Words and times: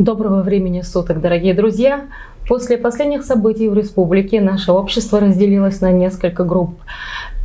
Доброго 0.00 0.40
времени 0.40 0.80
суток, 0.80 1.20
дорогие 1.20 1.52
друзья! 1.52 2.06
После 2.48 2.78
последних 2.78 3.22
событий 3.22 3.68
в 3.68 3.74
республике 3.74 4.40
наше 4.40 4.72
общество 4.72 5.20
разделилось 5.20 5.82
на 5.82 5.92
несколько 5.92 6.42
групп. 6.42 6.80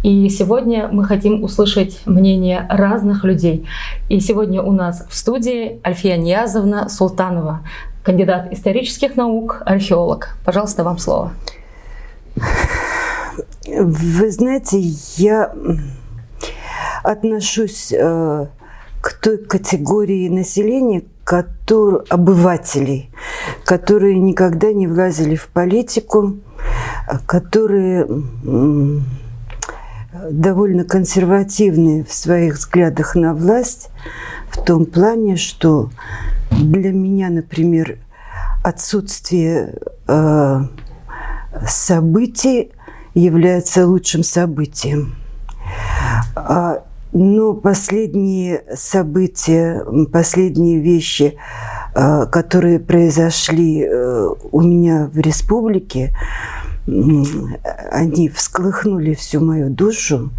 И 0.03 0.29
сегодня 0.29 0.87
мы 0.89 1.03
хотим 1.03 1.43
услышать 1.43 1.99
мнение 2.05 2.65
разных 2.69 3.25
людей. 3.25 3.67
И 4.07 4.21
сегодня 4.21 4.61
у 4.61 4.71
нас 4.71 5.05
в 5.09 5.15
студии 5.17 5.81
Альфия 5.85 6.15
Ниязовна 6.15 6.87
Султанова, 6.87 7.59
кандидат 8.03 8.53
исторических 8.53 9.17
наук, 9.17 9.61
археолог. 9.65 10.37
Пожалуйста, 10.45 10.85
вам 10.85 10.97
слово. 10.97 11.33
Вы 13.67 14.31
знаете, 14.31 14.79
я 15.17 15.53
отношусь 17.03 17.91
э, 17.91 18.45
к 19.01 19.13
той 19.21 19.39
категории 19.39 20.29
населения, 20.29 21.03
который, 21.65 22.05
обывателей, 22.09 23.09
которые 23.65 24.19
никогда 24.19 24.71
не 24.71 24.87
влазили 24.87 25.35
в 25.35 25.47
политику, 25.47 26.37
которые 27.25 28.07
довольно 30.29 30.83
консервативны 30.83 32.03
в 32.03 32.13
своих 32.13 32.55
взглядах 32.55 33.15
на 33.15 33.33
власть, 33.33 33.89
в 34.49 34.63
том 34.63 34.85
плане, 34.85 35.35
что 35.35 35.89
для 36.51 36.91
меня, 36.91 37.29
например, 37.29 37.97
отсутствие 38.63 39.75
э, 40.07 40.59
событий 41.67 42.71
является 43.13 43.87
лучшим 43.87 44.23
событием. 44.23 45.15
А 46.35 46.84
ну, 47.17 47.53
последние 47.53 48.65
события, 48.75 49.85
последние 50.11 50.81
вещи, 50.81 51.37
э, 51.95 52.25
которые 52.25 52.79
произошли 52.79 53.85
э, 53.85 54.29
у 54.51 54.61
меня 54.61 55.09
в 55.13 55.17
республике, 55.17 56.13
они 56.85 58.27
всколыхнули 58.27 59.13
всю 59.13 59.39
мою 59.39 59.69
душу. 59.69 60.29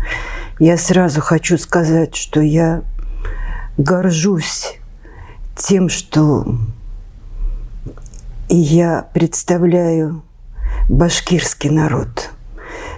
Я 0.59 0.77
сразу 0.77 1.23
хочу 1.23 1.57
сказать, 1.57 2.15
что 2.15 2.43
я 2.43 2.83
горжусь 3.79 4.79
тем, 5.57 5.89
что 5.89 6.59
я 8.51 9.09
представляю 9.15 10.23
башкирский 10.91 11.71
народ. 11.71 12.33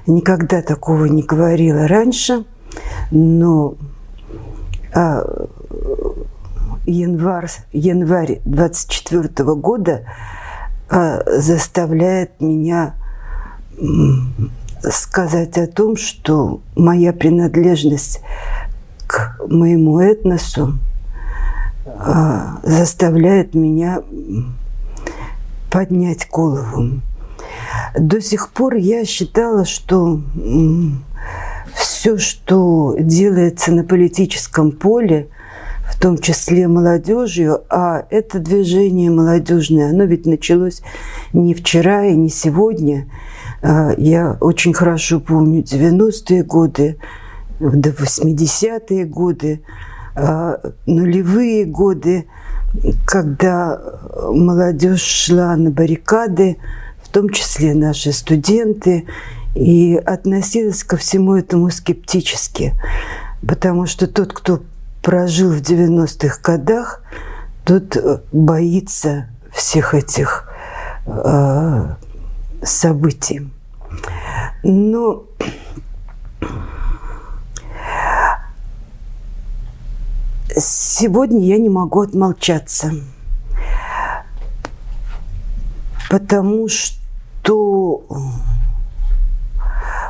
Никогда 0.08 0.62
такого 0.62 1.04
не 1.04 1.22
говорила 1.22 1.86
раньше– 1.86 2.44
но 3.10 3.74
а, 4.94 5.24
январь, 6.86 7.50
январь 7.72 8.40
24 8.44 9.28
года 9.54 10.04
а, 10.90 11.22
заставляет 11.26 12.40
меня 12.40 12.94
сказать 14.82 15.58
о 15.58 15.66
том, 15.66 15.96
что 15.96 16.60
моя 16.76 17.12
принадлежность 17.12 18.20
к 19.06 19.38
моему 19.48 20.00
этносу 20.00 20.78
а, 21.86 22.58
заставляет 22.62 23.54
меня 23.54 24.02
поднять 25.70 26.28
голову. 26.30 27.00
До 27.98 28.20
сих 28.20 28.50
пор 28.50 28.74
я 28.74 29.04
считала, 29.04 29.64
что 29.64 30.20
все, 31.98 32.16
что 32.16 32.94
делается 32.96 33.72
на 33.72 33.82
политическом 33.82 34.70
поле, 34.70 35.26
в 35.90 35.98
том 35.98 36.16
числе 36.16 36.68
молодежью, 36.68 37.62
а 37.70 38.06
это 38.10 38.38
движение 38.38 39.10
молодежное, 39.10 39.90
оно 39.90 40.04
ведь 40.04 40.24
началось 40.24 40.82
не 41.32 41.54
вчера 41.54 42.06
и 42.06 42.14
не 42.14 42.28
сегодня. 42.28 43.10
А, 43.62 43.94
я 43.96 44.38
очень 44.40 44.74
хорошо 44.74 45.18
помню 45.18 45.62
90-е 45.62 46.44
годы, 46.44 46.98
до 47.58 47.90
80-е 47.90 49.04
годы, 49.04 49.62
а, 50.14 50.60
нулевые 50.86 51.64
годы, 51.64 52.26
когда 53.08 53.82
молодежь 54.30 55.02
шла 55.02 55.56
на 55.56 55.72
баррикады, 55.72 56.58
в 57.02 57.08
том 57.08 57.30
числе 57.30 57.74
наши 57.74 58.12
студенты, 58.12 59.06
и 59.58 59.96
относилась 59.96 60.84
ко 60.84 60.96
всему 60.96 61.34
этому 61.34 61.70
скептически, 61.70 62.74
потому 63.46 63.86
что 63.86 64.06
тот, 64.06 64.32
кто 64.32 64.62
прожил 65.02 65.50
в 65.50 65.60
90-х 65.60 66.40
годах, 66.42 67.02
тот 67.64 68.24
боится 68.30 69.26
всех 69.52 69.94
этих 69.94 70.48
э, 71.06 71.94
событий. 72.62 73.50
Но 74.62 75.24
сегодня 80.56 81.40
я 81.40 81.58
не 81.58 81.68
могу 81.68 82.02
отмолчаться, 82.02 82.92
потому 86.08 86.68
что 86.68 88.04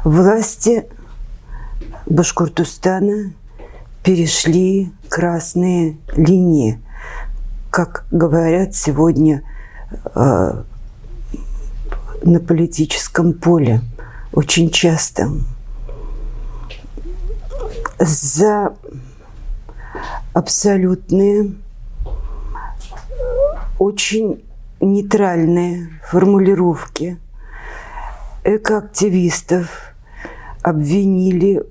Власти 0.05 0.87
Башкортостана 2.07 3.33
перешли 4.03 4.93
красные 5.09 5.99
линии, 6.15 6.81
как 7.71 8.07
говорят 8.11 8.75
сегодня 8.75 9.43
э, 10.15 10.63
на 12.23 12.41
политическом 12.41 13.33
поле 13.33 13.81
очень 14.33 14.71
часто. 14.71 15.31
За 17.99 18.75
абсолютные, 20.33 21.55
очень 23.79 24.45
нейтральные 24.81 25.91
формулировки 26.05 27.19
экоактивистов– 28.57 29.69
обвинили 30.63 31.63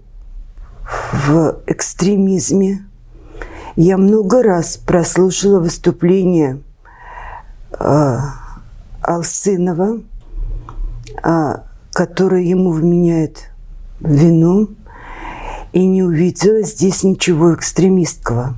в 1.27 1.61
экстремизме. 1.67 2.85
Я 3.75 3.97
много 3.97 4.41
раз 4.41 4.77
прослушала 4.77 5.59
выступление 5.59 6.61
э, 7.79 8.17
Алсынова, 9.01 10.01
э, 11.23 11.55
которое 11.91 12.43
ему 12.43 12.71
вменяет 12.71 13.51
вину, 13.99 14.69
и 15.73 15.85
не 15.85 16.01
увидела 16.01 16.63
здесь 16.63 17.03
ничего 17.03 17.53
экстремистского. 17.53 18.55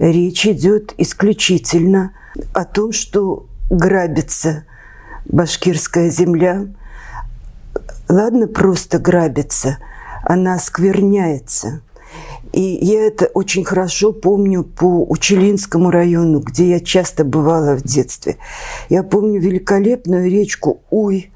Речь 0.00 0.46
идет 0.46 0.94
исключительно 0.98 2.12
о 2.52 2.64
том, 2.64 2.92
что 2.92 3.46
грабится 3.70 4.64
башкирская 5.26 6.10
земля– 6.10 6.66
ладно 8.08 8.46
просто 8.48 8.98
грабится, 8.98 9.78
она 10.24 10.54
оскверняется. 10.54 11.82
И 12.52 12.62
я 12.62 13.06
это 13.06 13.26
очень 13.26 13.64
хорошо 13.64 14.12
помню 14.12 14.64
по 14.64 15.04
Учелинскому 15.04 15.90
району, 15.90 16.40
где 16.40 16.70
я 16.70 16.80
часто 16.80 17.24
бывала 17.24 17.76
в 17.76 17.82
детстве. 17.82 18.38
Я 18.88 19.02
помню 19.02 19.40
великолепную 19.40 20.30
речку 20.30 20.80
Уй, 20.90 21.30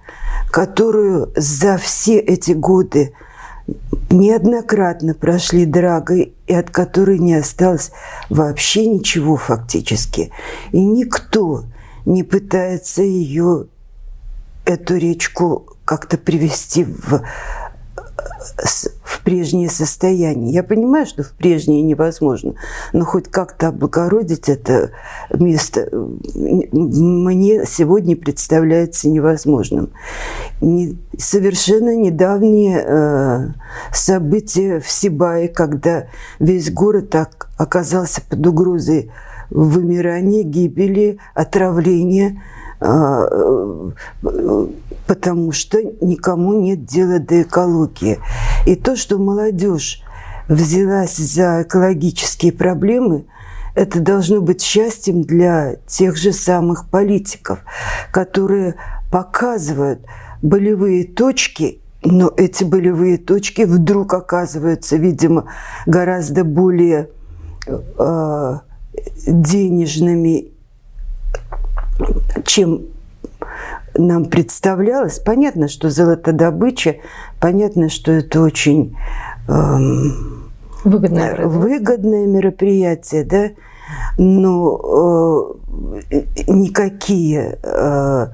которую 0.50 1.30
за 1.36 1.76
все 1.76 2.18
эти 2.18 2.52
годы 2.52 3.12
неоднократно 4.10 5.14
прошли 5.14 5.66
дорогой 5.66 6.34
и 6.46 6.54
от 6.54 6.70
которой 6.70 7.18
не 7.18 7.34
осталось 7.34 7.92
вообще 8.30 8.86
ничего 8.86 9.36
фактически. 9.36 10.30
И 10.72 10.80
никто 10.80 11.64
не 12.04 12.22
пытается 12.22 13.02
ее, 13.02 13.66
эту 14.74 14.96
речку, 14.96 15.76
как-то 15.84 16.16
привести 16.16 16.84
в, 16.84 17.22
в 19.04 19.22
прежнее 19.24 19.68
состояние. 19.68 20.52
Я 20.52 20.62
понимаю, 20.62 21.06
что 21.06 21.22
в 21.22 21.32
прежнее 21.32 21.82
невозможно, 21.82 22.54
но 22.92 23.04
хоть 23.04 23.28
как-то 23.28 23.68
облагородить 23.68 24.48
это 24.48 24.90
место 25.32 25.88
мне 25.92 27.64
сегодня 27.66 28.16
представляется 28.16 29.08
невозможным. 29.08 29.90
Не, 30.60 30.98
совершенно 31.18 31.94
недавние 31.96 32.82
э, 32.84 33.48
события 33.92 34.80
в 34.80 34.88
Сибае, 34.90 35.48
когда 35.48 36.06
весь 36.38 36.70
город 36.70 37.14
оказался 37.58 38.22
под 38.22 38.46
угрозой 38.46 39.10
вымирания, 39.50 40.42
гибели, 40.42 41.18
отравления– 41.34 42.42
потому 45.06 45.52
что 45.52 45.78
никому 46.00 46.60
нет 46.60 46.84
дела 46.84 47.18
до 47.18 47.42
экологии. 47.42 48.18
И 48.66 48.74
то, 48.76 48.96
что 48.96 49.18
молодежь 49.18 50.02
взялась 50.48 51.16
за 51.16 51.62
экологические 51.62 52.52
проблемы, 52.52 53.26
это 53.74 54.00
должно 54.00 54.40
быть 54.40 54.62
счастьем 54.62 55.22
для 55.22 55.76
тех 55.86 56.16
же 56.16 56.32
самых 56.32 56.88
политиков, 56.88 57.60
которые 58.10 58.74
показывают 59.10 60.00
болевые 60.42 61.04
точки 61.04 61.78
но 62.04 62.32
эти 62.36 62.64
болевые 62.64 63.16
точки 63.16 63.62
вдруг 63.62 64.12
оказываются, 64.14 64.96
видимо, 64.96 65.46
гораздо 65.86 66.42
более 66.42 67.10
э, 67.66 68.58
денежными, 69.26 70.51
чем 72.44 72.82
нам 73.94 74.24
представлялось. 74.26 75.18
Понятно, 75.18 75.68
что 75.68 75.90
золотодобыча, 75.90 76.96
понятно, 77.40 77.88
что 77.88 78.12
это 78.12 78.40
очень 78.40 78.96
эм, 79.48 80.50
выгодное, 80.84 81.46
выгодное 81.46 82.26
мероприятие, 82.26 83.24
да, 83.24 83.50
но 84.16 85.56
э, 86.10 86.22
никакие 86.46 87.58
э, 87.62 88.26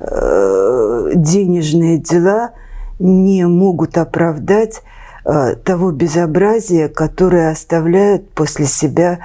э, 0.00 1.10
денежные 1.14 1.98
дела– 1.98 2.50
не 2.98 3.46
могут 3.46 3.96
оправдать 3.96 4.82
э, 5.24 5.54
того 5.56 5.92
безобразия, 5.92 6.88
которое 6.88 7.50
оставляют 7.50 8.30
после 8.30 8.66
себя 8.66 9.20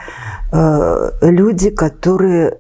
э, 0.52 1.12
люди, 1.22 1.70
которые 1.70 2.58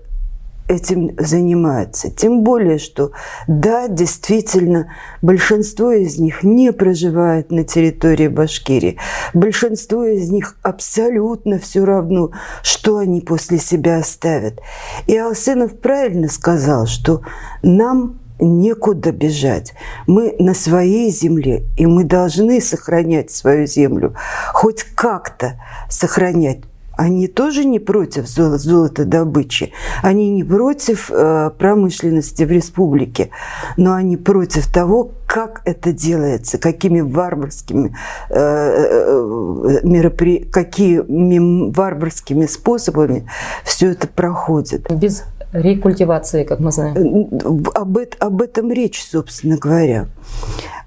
этим 0.67 1.11
занимаются. 1.17 2.09
Тем 2.09 2.43
более, 2.43 2.77
что 2.77 3.11
да, 3.47 3.87
действительно, 3.87 4.91
большинство 5.21 5.91
из 5.91 6.17
них 6.19 6.43
не 6.43 6.71
проживает 6.71 7.51
на 7.51 7.63
территории 7.63 8.27
Башкирии. 8.27 8.97
Большинство 9.33 10.05
из 10.05 10.29
них 10.29 10.57
абсолютно 10.61 11.59
все 11.59 11.85
равно, 11.85 12.31
что 12.61 12.97
они 12.97 13.21
после 13.21 13.57
себя 13.57 13.97
оставят. 13.97 14.59
И 15.07 15.17
Алсенов 15.17 15.79
правильно 15.79 16.27
сказал, 16.29 16.85
что 16.85 17.21
нам 17.61 18.19
некуда 18.39 19.11
бежать. 19.11 19.73
Мы 20.07 20.35
на 20.39 20.53
своей 20.53 21.11
земле, 21.11 21.65
и 21.77 21.85
мы 21.85 22.03
должны 22.03 22.61
сохранять 22.61 23.31
свою 23.31 23.67
землю, 23.67 24.15
хоть 24.53 24.83
как-то 24.83 25.61
сохранять. 25.89 26.61
Они 27.03 27.27
тоже 27.27 27.65
не 27.65 27.79
против 27.79 28.27
золотодобычи, 28.27 29.73
они 30.01 30.29
не 30.29 30.45
против 30.45 31.11
э, 31.11 31.51
промышленности 31.57 32.43
в 32.43 32.51
республике, 32.51 33.29
но 33.75 33.93
они 33.93 34.15
против 34.15 34.71
того, 34.71 35.11
как 35.25 35.61
это 35.65 35.91
делается, 35.91 36.57
какими 36.57 37.01
варварскими 37.01 37.93
э, 38.29 38.35
э 38.39 39.79
меропри... 39.83 40.47
какими 40.49 41.71
варварскими 41.73 42.45
способами 42.45 43.27
все 43.65 43.91
это 43.91 44.07
проходит. 44.07 44.89
Без 44.89 45.25
рекультивации, 45.51 46.45
как 46.45 46.61
мы 46.61 46.71
знаем. 46.71 47.29
Об, 47.75 47.97
об 48.17 48.41
этом 48.41 48.71
речь, 48.71 49.03
собственно 49.03 49.57
говоря. 49.57 50.07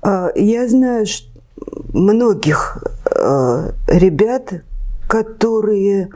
Я 0.03 0.67
знаю 0.67 1.05
что 1.05 1.29
многих 1.93 2.83
ребят, 3.87 4.63
которые 5.07 6.11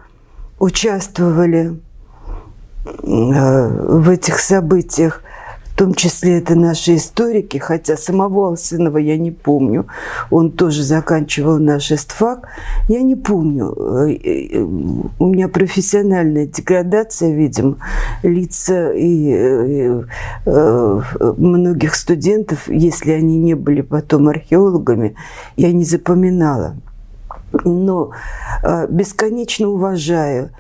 участвовали 0.59 1.81
а, 2.85 3.69
в 3.69 4.09
этих 4.09 4.39
событиях 4.39 5.23
том 5.81 5.95
числе 5.95 6.37
это 6.37 6.57
наши 6.57 6.97
историки, 6.97 7.57
хотя 7.57 7.97
самого 7.97 8.49
Алсынова 8.49 8.99
я 8.99 9.17
не 9.17 9.31
помню. 9.31 9.87
Он 10.31 10.51
тоже 10.51 10.83
заканчивал 10.83 11.59
наш 11.59 11.91
эстфак. 11.91 12.49
Я 12.87 13.01
не 13.01 13.17
помню. 13.17 13.73
Э, 13.73 14.11
э, 14.13 14.59
у 14.61 15.27
меня 15.27 15.49
профессиональная 15.49 16.45
деградация, 16.45 17.33
видимо. 17.35 17.77
Лица 18.23 18.93
и 18.93 20.03
э, 20.45 21.01
многих 21.39 21.95
студентов, 21.95 22.69
если 22.69 23.13
они 23.13 23.39
не 23.39 23.55
были 23.55 23.81
потом 23.81 24.29
археологами, 24.29 25.15
я 25.57 25.73
не 25.73 25.85
запоминала. 25.85 26.75
Но 27.65 28.13
бесконечно 28.89 29.69
уважаю 29.69 30.51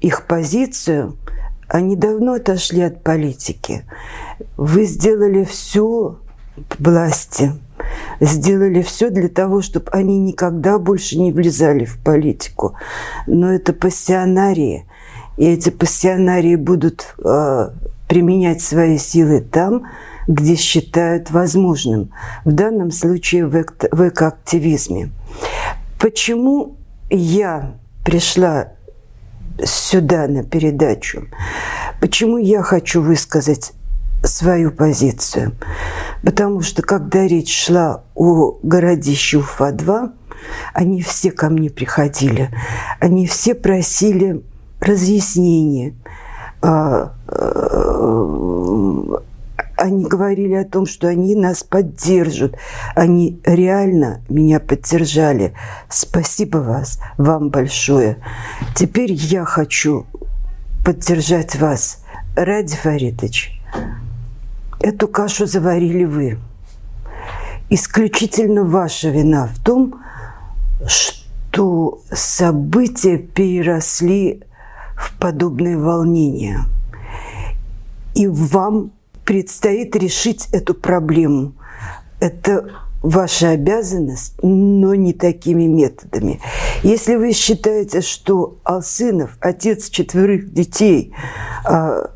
их 0.00 0.26
позицию– 0.26 1.16
они 1.68 1.96
давно 1.96 2.34
отошли 2.34 2.82
от 2.82 3.02
политики. 3.02 3.84
Вы 4.56 4.84
сделали 4.84 5.44
все 5.44 6.18
власти, 6.78 7.52
сделали 8.20 8.82
все 8.82 9.10
для 9.10 9.28
того, 9.28 9.62
чтобы 9.62 9.90
они 9.90 10.18
никогда 10.18 10.78
больше 10.78 11.18
не 11.18 11.32
влезали 11.32 11.84
в 11.84 11.98
политику. 11.98 12.76
Но 13.26 13.52
это 13.52 13.72
пассионарии, 13.72 14.86
и 15.36 15.46
эти 15.46 15.70
пассионарии 15.70 16.56
будут 16.56 17.14
э, 17.18 17.70
применять 18.08 18.62
свои 18.62 18.96
силы 18.96 19.40
там, 19.40 19.86
где 20.28 20.54
считают 20.54 21.30
возможным. 21.30 22.10
В 22.44 22.52
данном 22.52 22.90
случае 22.90 23.46
в, 23.46 23.54
эко- 23.54 23.88
в 23.90 24.08
экоактивизме. 24.08 25.10
Почему 25.98 26.76
я 27.10 27.76
пришла 28.04 28.72
сюда 29.64 30.26
на 30.28 30.42
передачу. 30.42 31.28
Почему 32.00 32.38
я 32.38 32.62
хочу 32.62 33.02
высказать 33.02 33.72
свою 34.22 34.70
позицию? 34.70 35.52
Потому 36.22 36.60
что 36.62 36.82
когда 36.82 37.26
речь 37.26 37.64
шла 37.66 38.04
о 38.14 38.58
городище 38.62 39.38
Уфа-2, 39.38 40.10
они 40.74 41.02
все 41.02 41.30
ко 41.30 41.48
мне 41.48 41.70
приходили. 41.70 42.50
Они 43.00 43.26
все 43.26 43.54
просили 43.54 44.42
разъяснения, 44.80 45.94
а, 46.62 47.14
а, 47.26 49.22
они 49.76 50.04
говорили 50.06 50.54
о 50.54 50.64
том, 50.64 50.86
что 50.86 51.08
они 51.08 51.34
нас 51.34 51.62
поддержат. 51.62 52.56
Они 52.94 53.40
реально 53.44 54.22
меня 54.28 54.58
поддержали. 54.58 55.52
Спасибо 55.88 56.58
вас, 56.58 56.98
вам 57.18 57.50
большое. 57.50 58.16
Теперь 58.74 59.12
я 59.12 59.44
хочу 59.44 60.06
поддержать 60.84 61.56
вас. 61.56 62.02
Ради 62.34 62.74
Фаритович, 62.76 63.60
эту 64.80 65.08
кашу 65.08 65.46
заварили 65.46 66.04
вы. 66.04 66.38
Исключительно 67.68 68.64
ваша 68.64 69.10
вина 69.10 69.46
в 69.46 69.62
том, 69.62 70.00
что 70.86 72.00
события 72.12 73.18
переросли 73.18 74.42
в 74.96 75.18
подобные 75.18 75.76
волнения. 75.76 76.60
И 78.14 78.28
вам 78.28 78.92
предстоит 79.26 79.94
решить 79.96 80.48
эту 80.52 80.72
проблему. 80.72 81.52
Это 82.20 82.70
ваша 83.02 83.50
обязанность, 83.50 84.42
но 84.42 84.94
не 84.94 85.12
такими 85.12 85.64
методами. 85.64 86.40
Если 86.82 87.16
вы 87.16 87.32
считаете, 87.32 88.00
что 88.00 88.56
Алсынов, 88.64 89.36
отец 89.40 89.90
четверых 89.90 90.50
детей, 90.52 91.12
а, 91.64 92.10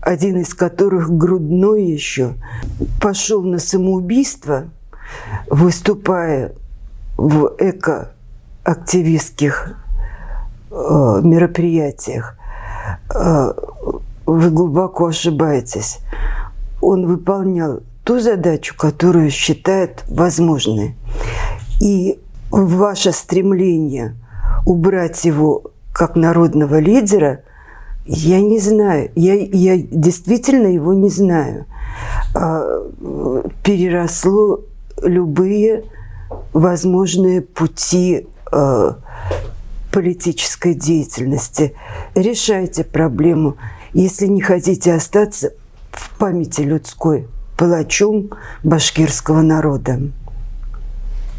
один 0.00 0.38
из 0.38 0.54
которых 0.54 1.10
грудной 1.10 1.84
еще, 1.84 2.32
пошел 3.00 3.42
на 3.42 3.58
самоубийство, 3.58 4.70
выступая 5.50 6.54
в 7.18 7.54
эко-активистских 7.58 9.76
а, 10.70 11.20
мероприятиях, 11.20 12.38
а, 13.14 13.54
вы 14.24 14.50
глубоко 14.50 15.06
ошибаетесь 15.06 15.98
он 16.82 17.06
выполнял 17.06 17.80
ту 18.04 18.20
задачу, 18.20 18.74
которую 18.76 19.30
считает 19.30 20.04
возможной. 20.08 20.96
И 21.80 22.18
ваше 22.50 23.12
стремление 23.12 24.16
убрать 24.66 25.24
его 25.24 25.62
как 25.92 26.16
народного 26.16 26.78
лидера, 26.80 27.42
я 28.04 28.40
не 28.40 28.58
знаю, 28.58 29.10
я, 29.14 29.34
я 29.34 29.76
действительно 29.78 30.66
его 30.66 30.92
не 30.92 31.08
знаю, 31.08 31.66
а, 32.34 32.90
переросло 33.62 34.60
любые 35.00 35.84
возможные 36.52 37.42
пути 37.42 38.26
а, 38.50 38.96
политической 39.92 40.74
деятельности. 40.74 41.74
Решайте 42.16 42.82
проблему. 42.82 43.56
Если 43.92 44.26
не 44.26 44.40
хотите 44.40 44.94
остаться, 44.94 45.52
в 45.92 46.18
памяти 46.18 46.62
людской 46.62 47.28
палачом 47.56 48.30
башкирского 48.62 49.42
народа. 49.42 50.00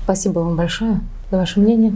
Спасибо 0.03 0.39
вам 0.39 0.55
большое 0.55 1.00
за 1.31 1.38
ваше 1.38 1.60
мнение. 1.60 1.95